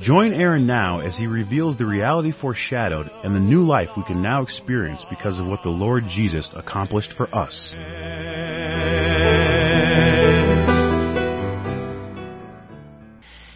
[0.00, 4.20] Join Aaron now as he reveals the reality foreshadowed and the new life we can
[4.20, 7.72] now experience because of what the Lord Jesus accomplished for us.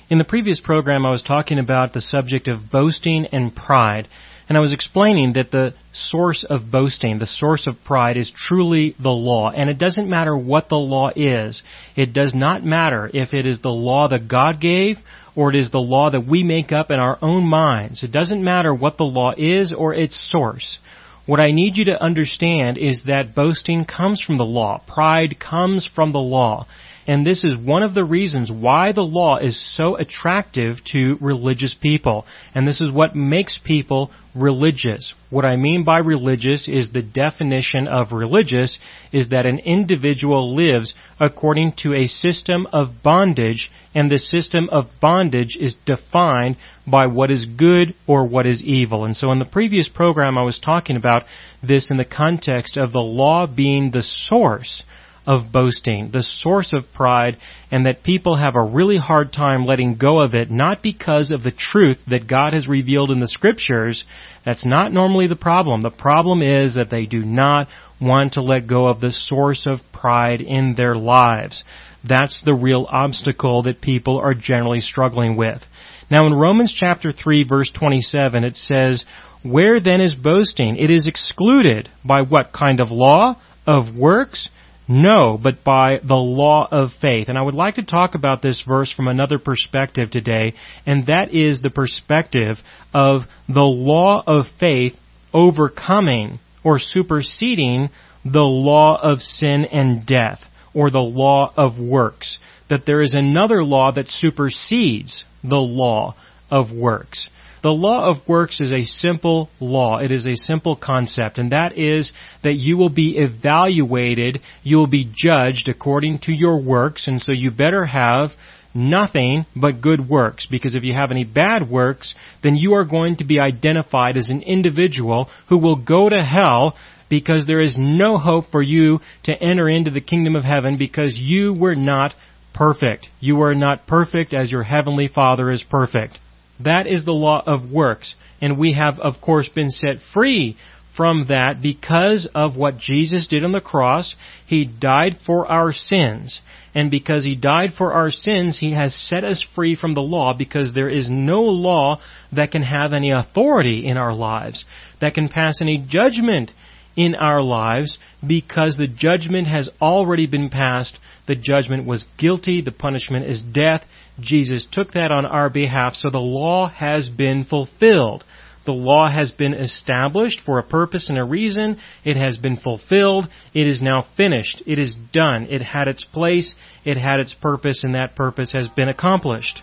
[0.09, 4.09] In the previous program, I was talking about the subject of boasting and pride,
[4.51, 8.97] and I was explaining that the source of boasting, the source of pride is truly
[9.01, 11.63] the law, and it doesn't matter what the law is.
[11.95, 14.99] It does not matter if it is the law that God gave
[15.37, 18.03] or it is the law that we make up in our own minds.
[18.03, 20.81] It doesn't matter what the law is or its source.
[21.27, 24.83] What I need you to understand is that boasting comes from the law.
[24.85, 26.67] Pride comes from the law.
[27.07, 31.75] And this is one of the reasons why the law is so attractive to religious
[31.75, 32.27] people.
[32.55, 35.13] And this is what makes people religious.
[35.31, 38.79] What I mean by religious is the definition of religious
[39.13, 44.89] is that an individual lives according to a system of bondage and the system of
[45.01, 49.05] bondage is defined by what is good or what is evil.
[49.05, 51.25] And so in the previous program I was talking about
[51.63, 54.85] this in the context of the law being the source
[55.27, 57.37] of boasting, the source of pride,
[57.71, 61.43] and that people have a really hard time letting go of it, not because of
[61.43, 64.05] the truth that God has revealed in the scriptures.
[64.45, 65.83] That's not normally the problem.
[65.83, 67.69] The problem is that they do not
[68.01, 71.65] want to let go of the source of pride in their lives.
[72.03, 75.63] That's the real obstacle that people are generally struggling with.
[76.11, 79.05] Now in Romans chapter 3 verse 27 it says,
[79.43, 80.77] Where then is boasting?
[80.77, 83.37] It is excluded by what kind of law?
[83.67, 84.49] Of works?
[84.93, 87.29] No, but by the law of faith.
[87.29, 91.33] And I would like to talk about this verse from another perspective today, and that
[91.33, 92.59] is the perspective
[92.93, 94.95] of the law of faith
[95.33, 97.91] overcoming or superseding
[98.25, 100.41] the law of sin and death,
[100.75, 102.41] or the law of works.
[102.69, 106.17] That there is another law that supersedes the law
[106.51, 107.31] of works.
[107.63, 109.99] The law of works is a simple law.
[109.99, 112.13] It is a simple concept, and that is
[112.43, 117.33] that you will be evaluated, you will be judged according to your works, and so
[117.33, 118.31] you better have
[118.73, 123.17] nothing but good works, because if you have any bad works, then you are going
[123.17, 126.77] to be identified as an individual who will go to hell
[127.11, 131.19] because there is no hope for you to enter into the kingdom of heaven because
[131.19, 132.15] you were not
[132.55, 133.09] perfect.
[133.19, 136.19] You are not perfect as your heavenly Father is perfect.
[136.63, 138.15] That is the law of works.
[138.41, 140.57] And we have, of course, been set free
[140.97, 144.17] from that because of what Jesus did on the cross.
[144.47, 146.41] He died for our sins.
[146.75, 150.35] And because He died for our sins, He has set us free from the law
[150.35, 152.01] because there is no law
[152.33, 154.65] that can have any authority in our lives,
[155.01, 156.53] that can pass any judgment
[156.97, 160.99] in our lives because the judgment has already been passed.
[161.27, 162.61] The judgment was guilty.
[162.61, 163.85] The punishment is death.
[164.21, 168.25] Jesus took that on our behalf, so the law has been fulfilled.
[168.67, 171.79] The law has been established for a purpose and a reason.
[172.05, 173.29] It has been fulfilled.
[173.55, 174.63] It is now finished.
[174.67, 175.47] It is done.
[175.51, 176.55] It had its place.
[176.85, 179.63] It had its purpose, and that purpose has been accomplished.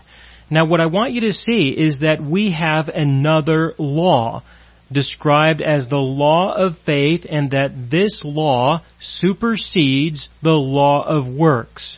[0.49, 4.43] Now what I want you to see is that we have another law
[4.91, 11.97] described as the law of faith and that this law supersedes the law of works.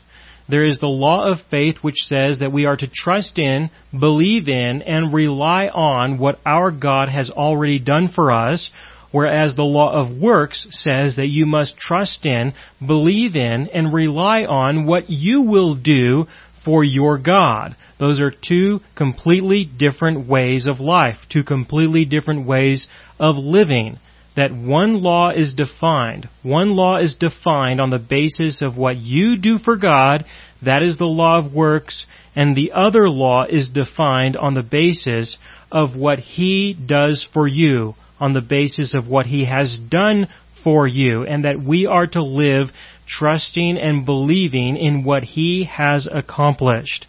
[0.49, 4.49] There is the law of faith which says that we are to trust in, believe
[4.49, 8.71] in, and rely on what our God has already done for us,
[9.11, 12.53] whereas the law of works says that you must trust in,
[12.85, 16.25] believe in, and rely on what you will do
[16.65, 17.75] for your God.
[17.99, 22.87] Those are two completely different ways of life, two completely different ways
[23.19, 23.99] of living
[24.39, 26.29] that one law is defined.
[26.43, 30.23] One law is defined on the basis of what you do for God,
[30.61, 32.05] that is the law of works,
[32.37, 35.37] and the other law is defined on the basis
[35.69, 40.29] of what He does for you, on the basis of what He has done
[40.63, 42.69] for you, and that we are to live
[43.05, 47.05] trusting and believing in what He has accomplished.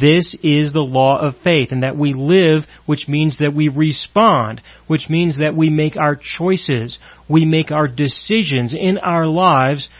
[0.00, 4.60] This is the law of faith and that we live, which means that we respond,
[4.86, 6.98] which means that we make our choices,
[7.28, 9.90] we make our decisions in our lives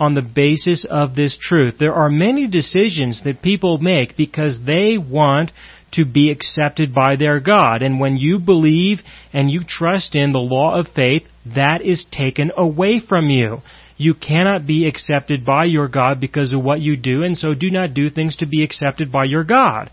[0.00, 1.76] on the basis of this truth.
[1.78, 5.52] There are many decisions that people make because they want
[5.92, 7.82] to be accepted by their God.
[7.82, 9.00] And when you believe
[9.32, 11.22] and you trust in the law of faith,
[11.54, 13.62] that is taken away from you.
[13.98, 17.70] You cannot be accepted by your God because of what you do, and so do
[17.70, 19.90] not do things to be accepted by your God.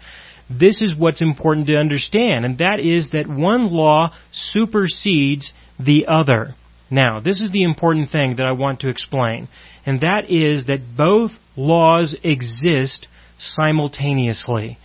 [0.48, 6.54] This is what's important to understand, and that is that one law supersedes the other.
[6.92, 9.48] Now, this is the important thing that I want to explain,
[9.88, 13.08] and that is that both laws exist
[13.40, 14.78] simultaneously.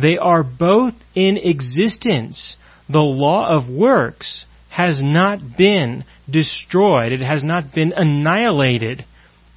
[0.00, 2.56] They are both in existence.
[2.88, 4.44] The law of works
[4.78, 7.10] has not been destroyed.
[7.10, 9.04] It has not been annihilated.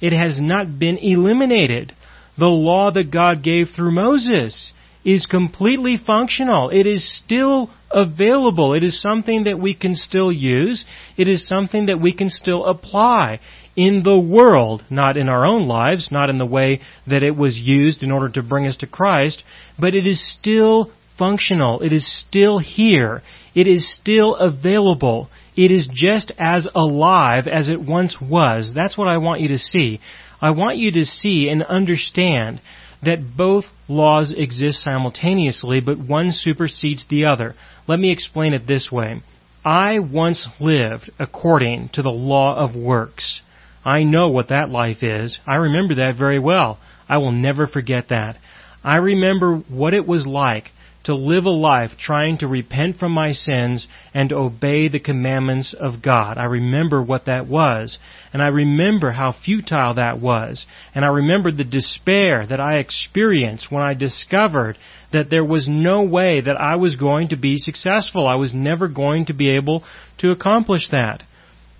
[0.00, 1.94] It has not been eliminated.
[2.36, 4.72] The law that God gave through Moses
[5.04, 6.70] is completely functional.
[6.70, 8.74] It is still available.
[8.74, 10.84] It is something that we can still use.
[11.16, 13.38] It is something that we can still apply
[13.76, 17.56] in the world, not in our own lives, not in the way that it was
[17.56, 19.44] used in order to bring us to Christ,
[19.78, 21.80] but it is still functional.
[21.80, 23.22] It is still here.
[23.54, 25.28] It is still available.
[25.56, 28.72] It is just as alive as it once was.
[28.74, 30.00] That's what I want you to see.
[30.40, 32.60] I want you to see and understand
[33.02, 37.54] that both laws exist simultaneously, but one supersedes the other.
[37.86, 39.20] Let me explain it this way.
[39.64, 43.42] I once lived according to the law of works.
[43.84, 45.38] I know what that life is.
[45.46, 46.78] I remember that very well.
[47.08, 48.38] I will never forget that.
[48.84, 50.70] I remember what it was like
[51.04, 56.02] to live a life trying to repent from my sins and obey the commandments of
[56.02, 56.38] God.
[56.38, 57.98] I remember what that was.
[58.32, 60.66] And I remember how futile that was.
[60.94, 64.78] And I remember the despair that I experienced when I discovered
[65.12, 68.26] that there was no way that I was going to be successful.
[68.26, 69.84] I was never going to be able
[70.18, 71.24] to accomplish that.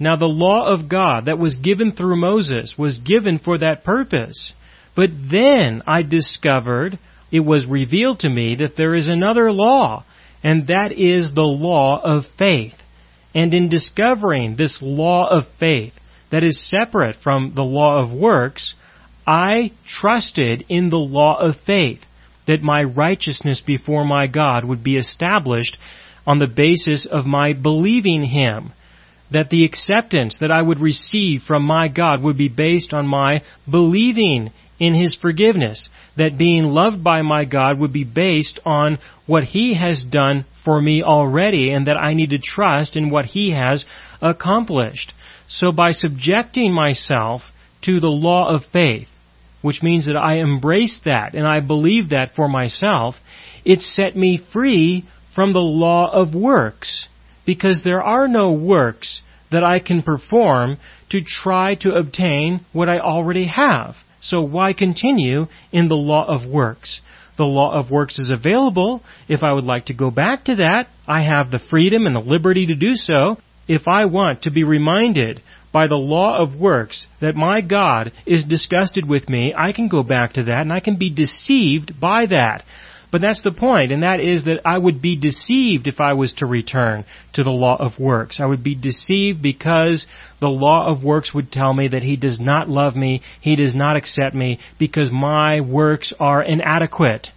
[0.00, 4.52] Now the law of God that was given through Moses was given for that purpose.
[4.96, 6.98] But then I discovered,
[7.32, 10.04] it was revealed to me that there is another law,
[10.44, 12.74] and that is the law of faith.
[13.34, 15.94] And in discovering this law of faith
[16.30, 18.74] that is separate from the law of works,
[19.26, 22.00] I trusted in the law of faith
[22.46, 25.78] that my righteousness before my God would be established
[26.26, 28.72] on the basis of my believing Him
[29.30, 33.42] that the acceptance that I would receive from my God would be based on my
[33.70, 34.50] believing
[34.82, 35.88] in His forgiveness.
[36.16, 40.82] That being loved by my God would be based on what He has done for
[40.82, 43.86] me already and that I need to trust in what He has
[44.20, 45.14] accomplished.
[45.46, 47.42] So by subjecting myself
[47.82, 49.06] to the law of faith,
[49.60, 53.14] which means that I embrace that and I believe that for myself,
[53.64, 57.06] it set me free from the law of works
[57.46, 60.78] because there are no works that I can perform
[61.10, 63.94] to try to obtain what I already have.
[64.22, 67.00] So why continue in the law of works?
[67.36, 69.02] The law of works is available.
[69.28, 72.20] If I would like to go back to that, I have the freedom and the
[72.20, 73.38] liberty to do so.
[73.66, 75.42] If I want to be reminded
[75.72, 80.04] by the law of works that my God is disgusted with me, I can go
[80.04, 82.62] back to that and I can be deceived by that.
[83.12, 86.32] But that's the point, and that is that I would be deceived if I was
[86.34, 87.04] to return
[87.34, 88.40] to the law of works.
[88.40, 90.06] I would be deceived because
[90.40, 93.74] the law of works would tell me that He does not love me, He does
[93.74, 97.28] not accept me, because my works are inadequate.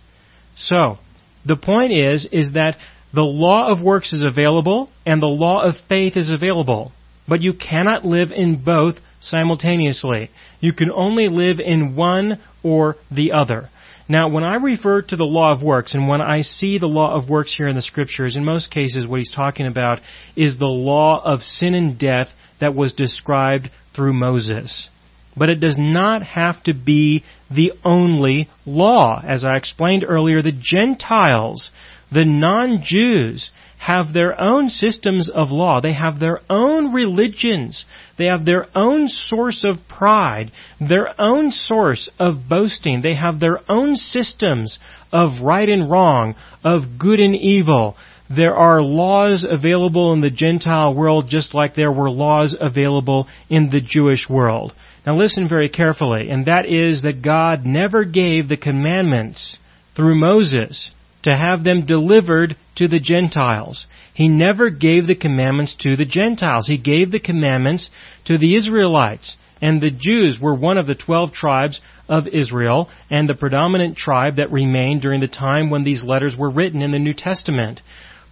[0.56, 0.98] So,
[1.46, 2.78] the point is, is that
[3.14, 6.94] the law of works is available, and the law of faith is available.
[7.28, 10.30] But you cannot live in both simultaneously.
[10.62, 13.70] You can only live in one or the other.
[14.08, 17.16] Now, when I refer to the law of works, and when I see the law
[17.16, 20.00] of works here in the scriptures, in most cases what he's talking about
[20.36, 24.90] is the law of sin and death that was described through Moses.
[25.36, 29.22] But it does not have to be the only law.
[29.26, 31.72] As I explained earlier, the Gentiles,
[32.12, 35.80] the non-Jews, have their own systems of law.
[35.80, 37.86] They have their own religions.
[38.18, 43.02] They have their own source of pride, their own source of boasting.
[43.02, 44.80] They have their own systems
[45.12, 47.96] of right and wrong, of good and evil.
[48.30, 53.70] There are laws available in the Gentile world just like there were laws available in
[53.70, 54.74] the Jewish world.
[55.06, 59.60] Now listen very carefully, and that is that God never gave the commandments
[59.96, 60.90] through Moses
[61.26, 63.88] to have them delivered to the Gentiles.
[64.14, 66.68] He never gave the commandments to the Gentiles.
[66.68, 67.90] He gave the commandments
[68.26, 69.36] to the Israelites.
[69.60, 74.36] And the Jews were one of the twelve tribes of Israel and the predominant tribe
[74.36, 77.82] that remained during the time when these letters were written in the New Testament.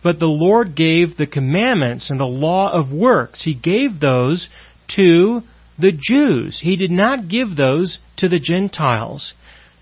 [0.03, 3.43] But the Lord gave the commandments and the law of works.
[3.43, 4.50] He gave those
[4.89, 5.41] to
[5.79, 6.59] the Jews.
[6.59, 9.33] He did not give those to the Gentiles.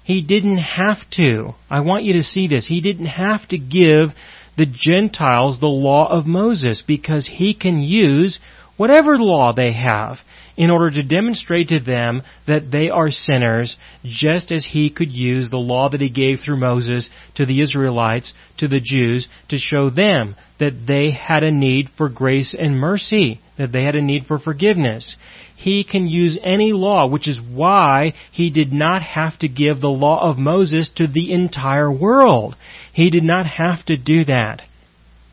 [0.03, 1.53] He didn't have to.
[1.69, 2.65] I want you to see this.
[2.65, 4.09] He didn't have to give
[4.57, 8.39] the Gentiles the law of Moses because he can use
[8.77, 10.17] whatever law they have
[10.57, 15.49] in order to demonstrate to them that they are sinners, just as he could use
[15.49, 19.89] the law that he gave through Moses to the Israelites, to the Jews, to show
[19.89, 24.25] them that they had a need for grace and mercy, that they had a need
[24.25, 25.15] for forgiveness.
[25.55, 29.89] He can use any law, which is why he did not have to give the
[29.89, 32.55] law of Moses to the entire world.
[32.91, 34.63] He did not have to do that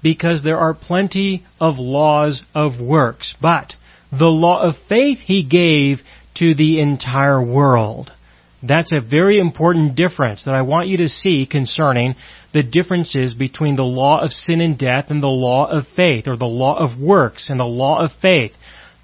[0.02, 3.34] because there are plenty of laws of works.
[3.40, 3.76] But
[4.12, 6.02] the law of faith he gave
[6.34, 8.12] to the entire world.
[8.62, 12.16] That's a very important difference that I want you to see concerning
[12.52, 16.36] the differences between the law of sin and death and the law of faith, or
[16.36, 18.52] the law of works and the law of faith.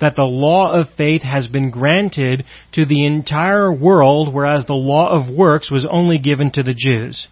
[0.01, 5.09] That the law of faith has been granted to the entire world, whereas the law
[5.09, 7.29] of works was only given to the Jews.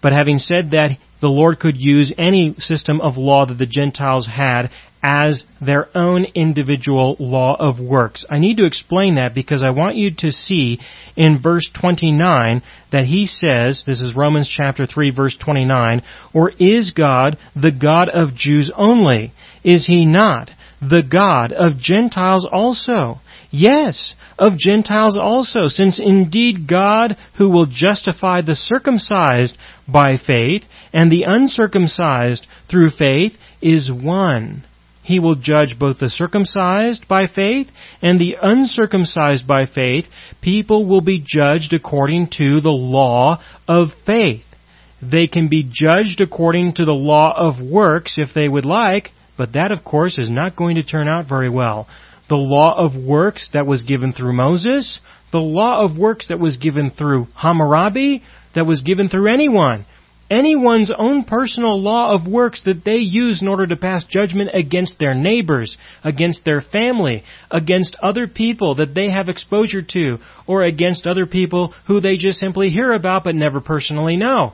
[0.00, 4.28] But having said that, the Lord could use any system of law that the Gentiles
[4.28, 4.70] had
[5.04, 8.24] as their own individual law of works.
[8.30, 10.80] I need to explain that because I want you to see
[11.14, 16.92] in verse 29 that he says, this is Romans chapter 3 verse 29, or is
[16.92, 19.34] God the God of Jews only?
[19.62, 23.20] Is he not the God of Gentiles also?
[23.50, 31.12] Yes, of Gentiles also, since indeed God who will justify the circumcised by faith and
[31.12, 34.64] the uncircumcised through faith is one.
[35.04, 37.70] He will judge both the circumcised by faith
[38.00, 40.06] and the uncircumcised by faith.
[40.40, 44.46] People will be judged according to the law of faith.
[45.02, 49.52] They can be judged according to the law of works if they would like, but
[49.52, 51.86] that of course is not going to turn out very well.
[52.30, 55.00] The law of works that was given through Moses,
[55.32, 58.22] the law of works that was given through Hammurabi,
[58.54, 59.84] that was given through anyone
[60.30, 64.98] anyone's own personal law of works that they use in order to pass judgment against
[64.98, 71.06] their neighbors, against their family, against other people that they have exposure to, or against
[71.06, 74.52] other people who they just simply hear about but never personally know.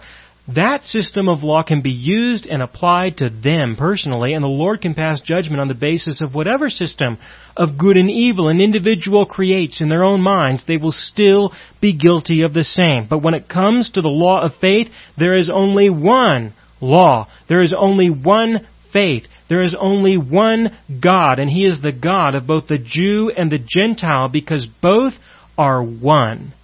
[0.55, 4.81] That system of law can be used and applied to them personally, and the Lord
[4.81, 7.19] can pass judgment on the basis of whatever system
[7.57, 10.65] of good and evil an individual creates in their own minds.
[10.65, 13.07] They will still be guilty of the same.
[13.09, 17.29] But when it comes to the law of faith, there is only one law.
[17.49, 19.27] There is only one faith.
[19.49, 23.53] There is only one God, and He is the God of both the Jew and
[23.53, 25.13] the Gentile because both
[25.57, 26.55] are one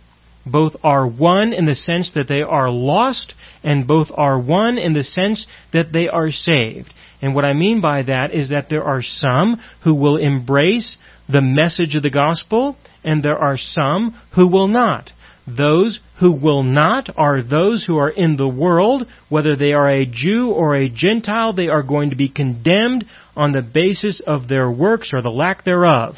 [0.46, 3.34] both are one in the sense that they are lost,
[3.64, 6.94] and both are one in the sense that they are saved.
[7.20, 10.96] And what I mean by that is that there are some who will embrace
[11.28, 15.12] the message of the gospel, and there are some who will not.
[15.48, 20.04] Those who will not are those who are in the world, whether they are a
[20.04, 23.04] Jew or a Gentile, they are going to be condemned
[23.36, 26.16] on the basis of their works or the lack thereof.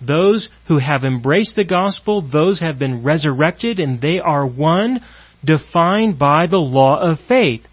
[0.00, 5.00] Those who have embraced the gospel, those have been resurrected and they are one
[5.44, 7.66] defined by the law of faith.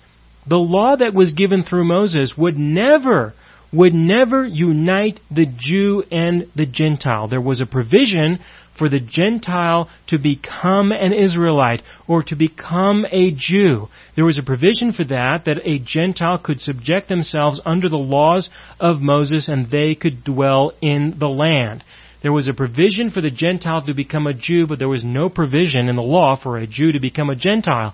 [0.46, 3.34] The law that was given through Moses would never,
[3.72, 7.28] would never unite the Jew and the Gentile.
[7.28, 8.40] There was a provision
[8.78, 13.88] for the Gentile to become an Israelite or to become a Jew.
[14.16, 18.50] There was a provision for that, that a Gentile could subject themselves under the laws
[18.80, 21.84] of Moses and they could dwell in the land.
[22.22, 25.30] There was a provision for the Gentile to become a Jew, but there was no
[25.30, 27.94] provision in the law for a Jew to become a Gentile.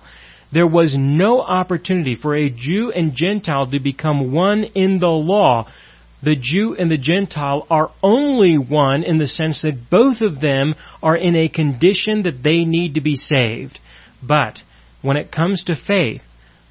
[0.50, 5.66] There was no opportunity for a Jew and Gentile to become one in the law.
[6.22, 10.74] The Jew and the Gentile are only one in the sense that both of them
[11.02, 13.78] are in a condition that they need to be saved.
[14.22, 14.62] But
[15.02, 16.22] when it comes to faith,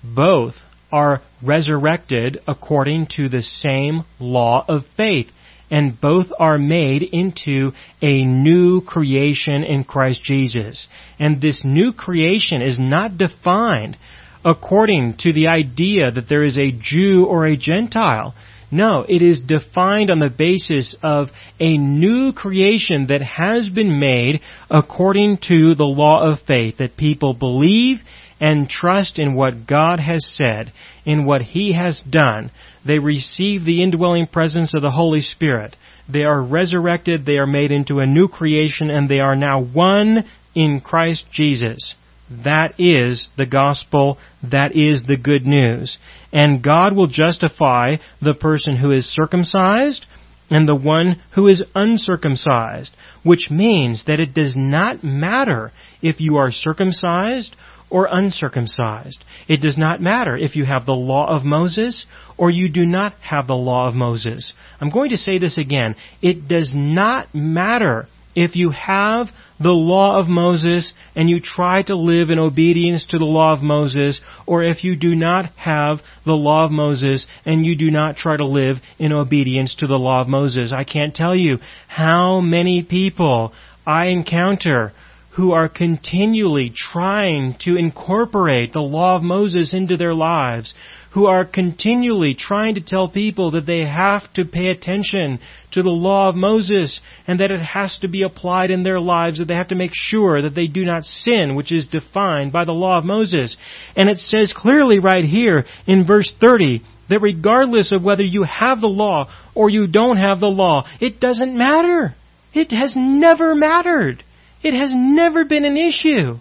[0.03, 0.55] both
[0.91, 5.29] are resurrected according to the same law of faith
[5.70, 10.88] and both are made into a new creation in Christ Jesus.
[11.20, 13.98] And this new creation is not defined
[14.46, 18.36] according to the idea that there is a Jew or a Gentile.
[18.72, 21.29] No, it is defined on the basis of
[21.60, 27.34] a new creation that has been made according to the law of faith, that people
[27.36, 28.00] believe
[28.39, 30.74] and trust in what God has said,
[31.05, 32.51] in what He has done,
[32.86, 35.75] they receive the indwelling presence of the Holy Spirit.
[36.10, 40.25] They are resurrected, they are made into a new creation, and they are now one
[40.54, 41.96] in Christ Jesus.
[42.44, 44.18] That is the gospel.
[44.44, 45.98] That is the good news.
[46.32, 50.06] And God will justify the person who is circumcised
[50.50, 55.72] and the one who is uncircumcised, which means that it does not matter
[56.02, 57.56] if you are circumcised
[57.93, 59.23] or uncircumcised.
[59.47, 62.07] It does not matter if you have the law of Moses
[62.38, 64.53] or you do not have the law of Moses.
[64.81, 65.95] I'm going to say this again.
[66.19, 69.27] It does not matter if you have
[69.59, 73.62] the law of Moses and you try to live in obedience to the law of
[73.62, 78.17] Moses, or if you do not have the law of Moses and you do not
[78.17, 80.73] try to live in obedience to the law of Moses.
[80.73, 83.53] I can't tell you how many people
[83.85, 84.93] I encounter
[85.36, 90.75] who are continually trying to incorporate the law of Moses into their lives,
[91.13, 95.40] who are continually trying to tell people that they have to pay attention
[95.72, 99.40] to the law of Moses and that it has to be applied in their lives,
[99.40, 102.63] that they have to make sure that they do not sin, which is defined by
[102.63, 103.58] the law of Moses.
[103.96, 108.82] And it says clearly right here in verse 30, that regardless of whether you have
[108.82, 112.13] the law or you don't have the law, it doesn't matter.
[112.54, 114.24] It has never mattered.
[114.63, 116.38] It has never been an issue.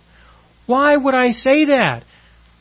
[0.66, 2.04] Why would I say that?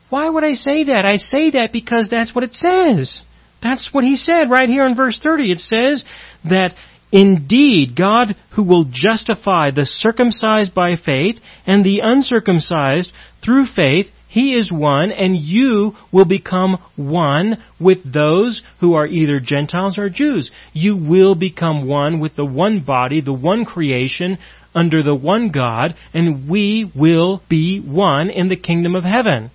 [0.09, 1.05] Why would I say that?
[1.05, 3.21] I say that because that's what it says.
[3.61, 5.51] That's what he said right here in verse 30.
[5.51, 6.03] It says
[6.43, 6.73] that
[7.11, 14.55] indeed God who will justify the circumcised by faith and the uncircumcised through faith he
[14.57, 20.51] is one, and you will become one with those who are either Gentiles or Jews.
[20.71, 24.37] You will become one with the one body, the one creation,
[24.73, 29.51] under the one God, and we will be one in the kingdom of heaven.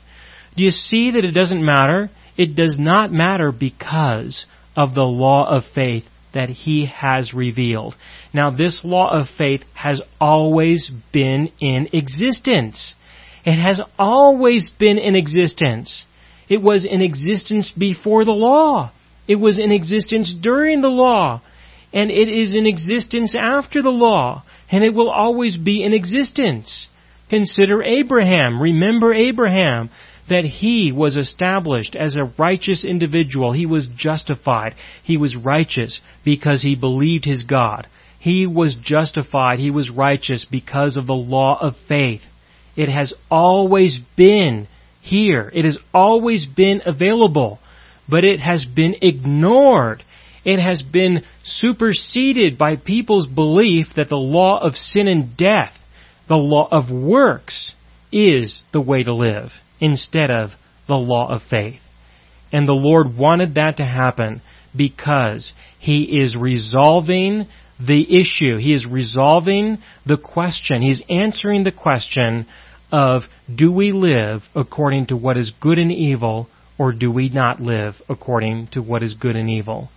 [0.56, 2.10] Do you see that it doesn't matter?
[2.36, 4.46] It does not matter because
[4.76, 6.04] of the law of faith
[6.34, 7.96] that he has revealed.
[8.34, 12.94] Now this law of faith has always been in existence.
[13.44, 16.04] It has always been in existence.
[16.48, 18.92] It was in existence before the law.
[19.26, 21.40] It was in existence during the law.
[21.92, 24.42] And it is in existence after the law.
[24.70, 26.88] And it will always be in existence.
[27.30, 28.60] Consider Abraham.
[28.60, 29.90] Remember Abraham.
[30.28, 33.52] That he was established as a righteous individual.
[33.52, 34.74] He was justified.
[35.04, 37.86] He was righteous because he believed his God.
[38.18, 39.60] He was justified.
[39.60, 42.22] He was righteous because of the law of faith.
[42.74, 44.66] It has always been
[45.00, 45.48] here.
[45.54, 47.60] It has always been available.
[48.08, 50.02] But it has been ignored.
[50.46, 55.76] It has been superseded by people's belief that the law of sin and death,
[56.28, 57.72] the law of works,
[58.12, 60.50] is the way to live instead of
[60.86, 61.80] the law of faith.
[62.52, 64.40] And the Lord wanted that to happen
[64.74, 67.48] because He is resolving
[67.84, 68.56] the issue.
[68.56, 70.80] He is resolving the question.
[70.80, 72.46] He's answering the question
[72.92, 77.60] of do we live according to what is good and evil or do we not
[77.60, 79.90] live according to what is good and evil?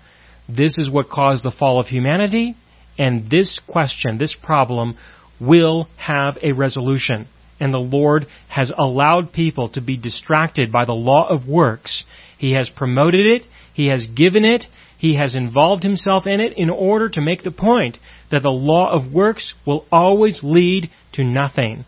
[0.50, 2.56] This is what caused the fall of humanity
[2.98, 4.98] and this question, this problem
[5.40, 7.28] will have a resolution.
[7.62, 12.04] And the Lord has allowed people to be distracted by the law of works.
[12.38, 13.44] He has promoted it.
[13.74, 14.66] He has given it.
[14.98, 17.98] He has involved himself in it in order to make the point
[18.32, 21.86] that the law of works will always lead to nothing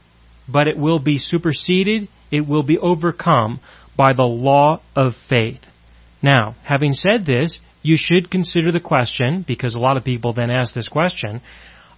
[0.52, 3.60] but it will be superseded, it will be overcome
[3.96, 5.62] by the law of faith.
[6.22, 10.50] Now, having said this, you should consider the question, because a lot of people then
[10.50, 11.42] ask this question,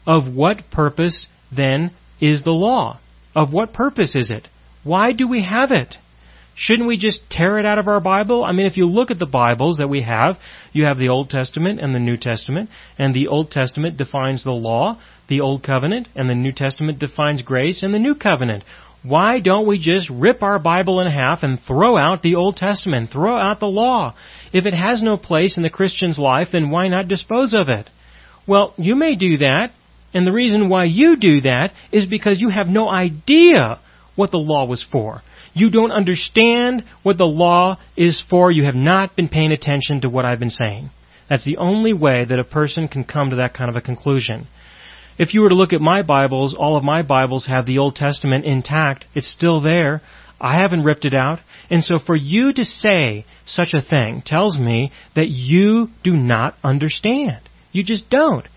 [0.05, 2.99] of what purpose then is the law?
[3.35, 4.47] Of what purpose is it?
[4.83, 5.97] Why do we have it?
[6.55, 8.43] Shouldn't we just tear it out of our Bible?
[8.43, 10.37] I mean, if you look at the Bibles that we have,
[10.71, 14.51] you have the Old Testament and the New Testament, and the Old Testament defines the
[14.51, 18.63] law, the Old Covenant, and the New Testament defines grace and the New Covenant.
[19.03, 23.11] Why don't we just rip our Bible in half and throw out the Old Testament,
[23.11, 24.15] throw out the law?
[24.53, 27.89] If it has no place in the Christian's life, then why not dispose of it?
[28.47, 29.71] Well, you may do that,
[30.13, 33.79] and the reason why you do that is because you have no idea
[34.15, 35.21] what the law was for.
[35.53, 38.51] You don't understand what the law is for.
[38.51, 40.89] You have not been paying attention to what I've been saying.
[41.29, 44.47] That's the only way that a person can come to that kind of a conclusion.
[45.17, 47.95] If you were to look at my Bibles, all of my Bibles have the Old
[47.95, 49.05] Testament intact.
[49.13, 50.01] It's still there.
[50.41, 51.39] I haven't ripped it out.
[51.69, 56.55] And so for you to say such a thing tells me that you do not
[56.63, 57.41] understand.
[57.71, 58.47] You just don't.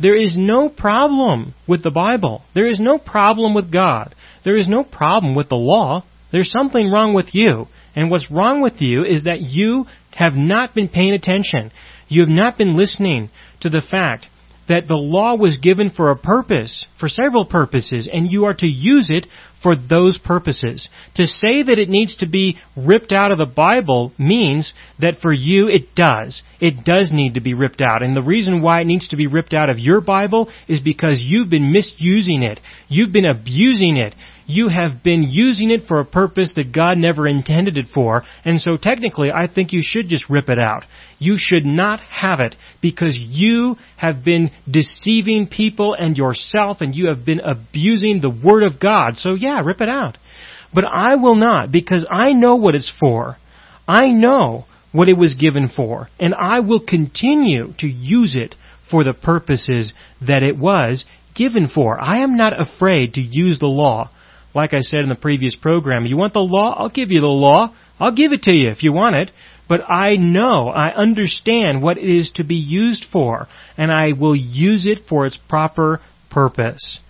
[0.00, 2.42] There is no problem with the Bible.
[2.54, 4.14] There is no problem with God.
[4.42, 6.02] There is no problem with the law.
[6.32, 7.68] There's something wrong with you.
[7.94, 11.72] And what's wrong with you is that you have not been paying attention.
[12.08, 14.28] You have not been listening to the fact
[14.68, 18.66] that the law was given for a purpose, for several purposes, and you are to
[18.66, 19.26] use it
[19.62, 20.88] for those purposes.
[21.14, 25.32] To say that it needs to be ripped out of the Bible means that for
[25.32, 26.42] you it does.
[26.60, 28.02] It does need to be ripped out.
[28.02, 31.20] And the reason why it needs to be ripped out of your Bible is because
[31.20, 32.60] you've been misusing it.
[32.88, 34.14] You've been abusing it
[34.46, 38.60] you have been using it for a purpose that God never intended it for, and
[38.60, 40.84] so technically I think you should just rip it out.
[41.18, 47.08] You should not have it because you have been deceiving people and yourself and you
[47.08, 49.16] have been abusing the Word of God.
[49.16, 50.16] So yeah, rip it out.
[50.72, 53.36] But I will not because I know what it's for.
[53.88, 58.54] I know what it was given for, and I will continue to use it
[58.90, 59.92] for the purposes
[60.26, 61.04] that it was
[61.34, 62.00] given for.
[62.00, 64.10] I am not afraid to use the law
[64.56, 66.74] like I said in the previous program, you want the law?
[66.74, 67.74] I'll give you the law.
[68.00, 69.30] I'll give it to you if you want it.
[69.68, 74.34] But I know, I understand what it is to be used for, and I will
[74.34, 77.00] use it for its proper purpose.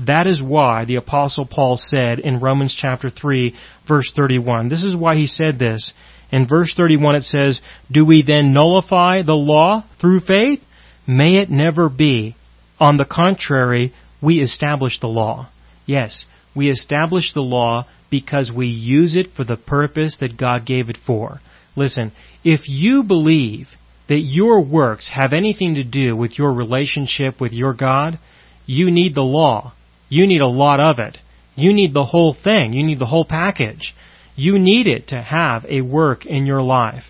[0.00, 3.54] That is why the apostle Paul said in Romans chapter 3
[3.86, 4.68] verse 31.
[4.68, 5.92] This is why he said this.
[6.32, 10.60] In verse 31 it says, Do we then nullify the law through faith?
[11.06, 12.34] May it never be.
[12.80, 15.48] On the contrary, we establish the law.
[15.86, 16.24] Yes,
[16.54, 20.98] we establish the law because we use it for the purpose that God gave it
[21.06, 21.40] for.
[21.76, 22.12] Listen,
[22.44, 23.68] if you believe
[24.08, 28.18] that your works have anything to do with your relationship with your God,
[28.66, 29.72] you need the law.
[30.08, 31.18] You need a lot of it.
[31.54, 32.72] You need the whole thing.
[32.72, 33.94] You need the whole package.
[34.34, 37.04] You need it to have a work in your life.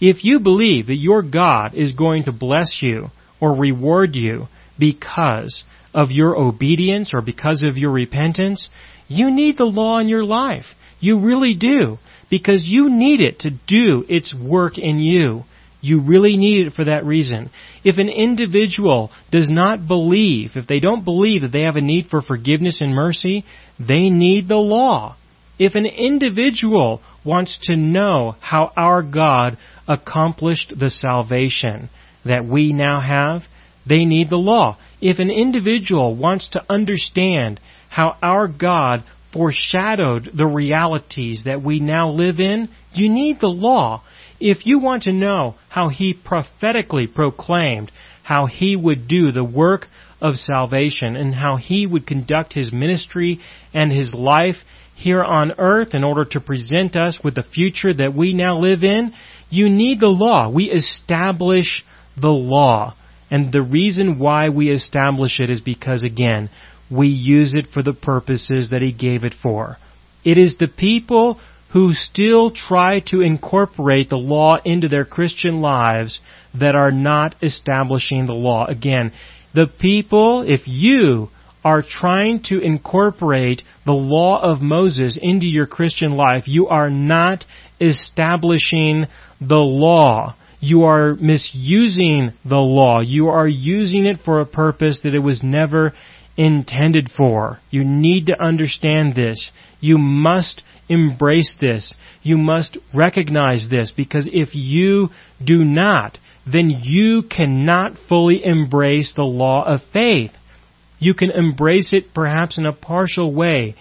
[0.00, 3.08] If you believe that your God is going to bless you
[3.40, 5.62] or reward you because
[5.94, 8.68] of your obedience or because of your repentance,
[9.08, 10.66] you need the law in your life.
[11.00, 11.98] You really do.
[12.30, 15.44] Because you need it to do its work in you.
[15.80, 17.50] You really need it for that reason.
[17.84, 22.06] If an individual does not believe, if they don't believe that they have a need
[22.06, 23.44] for forgiveness and mercy,
[23.78, 25.16] they need the law.
[25.58, 31.90] If an individual wants to know how our God accomplished the salvation
[32.24, 33.42] that we now have,
[33.86, 34.76] they need the law.
[35.00, 42.10] If an individual wants to understand how our God foreshadowed the realities that we now
[42.10, 44.02] live in, you need the law.
[44.40, 47.90] If you want to know how he prophetically proclaimed
[48.22, 49.86] how he would do the work
[50.20, 53.40] of salvation and how he would conduct his ministry
[53.74, 54.56] and his life
[54.94, 58.82] here on earth in order to present us with the future that we now live
[58.82, 59.12] in,
[59.50, 60.48] you need the law.
[60.48, 61.84] We establish
[62.16, 62.94] the law.
[63.30, 66.50] And the reason why we establish it is because, again,
[66.90, 69.78] we use it for the purposes that He gave it for.
[70.24, 71.38] It is the people
[71.70, 76.20] who still try to incorporate the law into their Christian lives
[76.54, 78.64] that are not establishing the law.
[78.66, 79.12] Again,
[79.54, 81.30] the people, if you
[81.64, 87.44] are trying to incorporate the law of Moses into your Christian life, you are not
[87.80, 89.06] establishing
[89.40, 93.00] the law you are misusing the law.
[93.00, 95.92] You are using it for a purpose that it was never
[96.36, 97.60] intended for.
[97.70, 99.52] You need to understand this.
[99.80, 101.94] You must embrace this.
[102.22, 105.10] You must recognize this because if you
[105.44, 106.18] do not,
[106.50, 110.32] then you cannot fully embrace the law of faith.
[110.98, 113.74] You can embrace it perhaps in a partial way,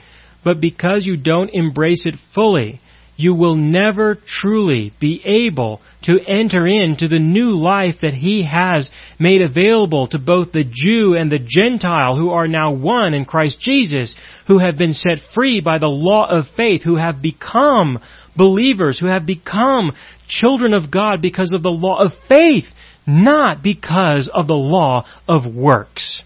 [0.43, 2.81] but because you don't embrace it fully,
[3.15, 8.89] you will never truly be able to enter into the new life that He has
[9.19, 13.59] made available to both the Jew and the Gentile who are now one in Christ
[13.59, 14.15] Jesus,
[14.47, 17.99] who have been set free by the law of faith, who have become
[18.35, 19.91] believers, who have become
[20.27, 22.65] children of God because of the law of faith,
[23.05, 26.23] not because of the law of works.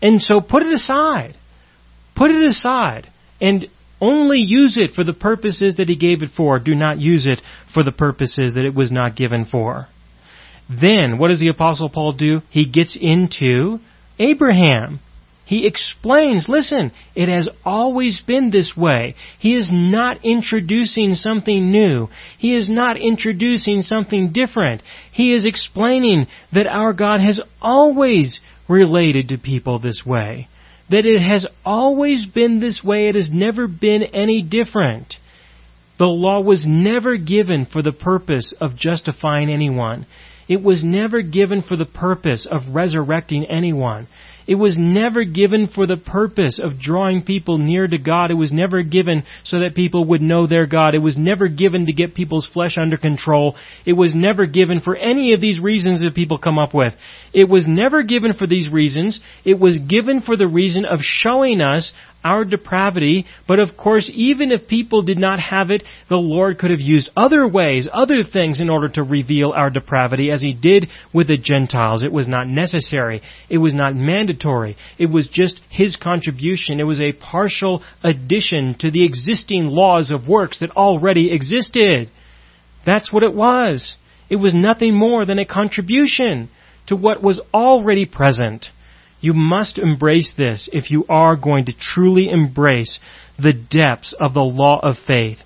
[0.00, 1.36] And so put it aside.
[2.16, 3.10] Put it aside
[3.40, 3.66] and
[4.00, 6.58] only use it for the purposes that He gave it for.
[6.58, 7.40] Do not use it
[7.72, 9.86] for the purposes that it was not given for.
[10.68, 12.40] Then, what does the Apostle Paul do?
[12.50, 13.80] He gets into
[14.18, 15.00] Abraham.
[15.46, 19.14] He explains, listen, it has always been this way.
[19.38, 22.08] He is not introducing something new.
[22.38, 24.82] He is not introducing something different.
[25.12, 30.48] He is explaining that our God has always related to people this way
[30.90, 33.08] that it has always been this way.
[33.08, 35.16] It has never been any different.
[35.98, 40.06] The law was never given for the purpose of justifying anyone.
[40.48, 44.08] It was never given for the purpose of resurrecting anyone.
[44.46, 48.30] It was never given for the purpose of drawing people near to God.
[48.30, 50.94] It was never given so that people would know their God.
[50.94, 53.56] It was never given to get people's flesh under control.
[53.86, 56.94] It was never given for any of these reasons that people come up with.
[57.32, 59.20] It was never given for these reasons.
[59.44, 61.92] It was given for the reason of showing us
[62.24, 66.70] our depravity, but of course, even if people did not have it, the Lord could
[66.70, 70.88] have used other ways, other things in order to reveal our depravity as He did
[71.12, 72.02] with the Gentiles.
[72.02, 73.20] It was not necessary.
[73.50, 74.76] It was not mandatory.
[74.98, 76.80] It was just His contribution.
[76.80, 82.10] It was a partial addition to the existing laws of works that already existed.
[82.86, 83.96] That's what it was.
[84.30, 86.48] It was nothing more than a contribution
[86.86, 88.70] to what was already present.
[89.24, 93.00] You must embrace this if you are going to truly embrace
[93.38, 95.38] the depths of the law of faith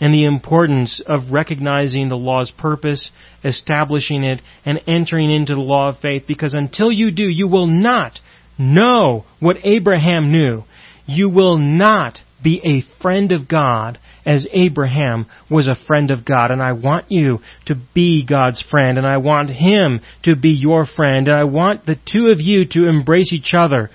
[0.00, 3.10] and the importance of recognizing the law's purpose,
[3.44, 7.66] establishing it, and entering into the law of faith because until you do, you will
[7.66, 8.20] not
[8.56, 10.64] know what Abraham knew.
[11.04, 16.50] You will not be a friend of God as Abraham was a friend of God.
[16.50, 20.84] And I want you to be God's friend, and I want him to be your
[20.84, 23.90] friend, and I want the two of you to embrace each other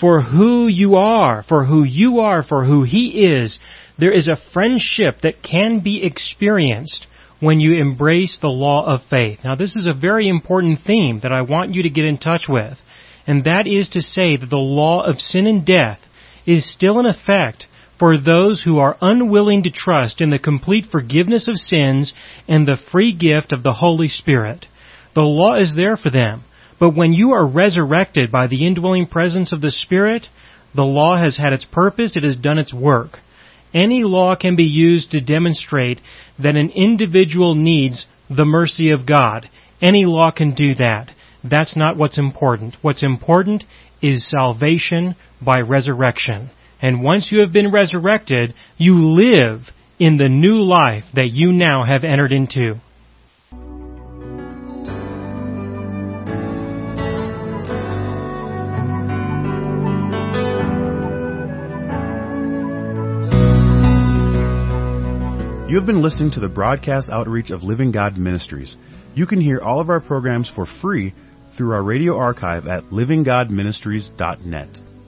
[0.00, 3.58] for who you are, for who you are, for who he is.
[3.98, 7.06] There is a friendship that can be experienced
[7.40, 9.40] when you embrace the law of faith.
[9.44, 12.44] Now this is a very important theme that I want you to get in touch
[12.48, 12.78] with.
[13.26, 16.00] And that is to say that the law of sin and death
[16.46, 17.66] is still in effect
[17.98, 22.14] for those who are unwilling to trust in the complete forgiveness of sins
[22.46, 24.66] and the free gift of the Holy Spirit.
[25.14, 26.44] The law is there for them,
[26.78, 30.28] but when you are resurrected by the indwelling presence of the Spirit,
[30.74, 33.18] the law has had its purpose, it has done its work.
[33.74, 36.00] Any law can be used to demonstrate
[36.38, 39.48] that an individual needs the mercy of God.
[39.80, 41.10] Any law can do that.
[41.44, 42.76] That's not what's important.
[42.82, 43.64] What's important
[44.00, 46.50] is salvation by resurrection.
[46.80, 51.84] And once you have been resurrected, you live in the new life that you now
[51.84, 52.80] have entered into.
[65.68, 68.74] You have been listening to the broadcast outreach of Living God Ministries.
[69.14, 71.12] You can hear all of our programs for free
[71.56, 74.87] through our radio archive at livinggodministries.net.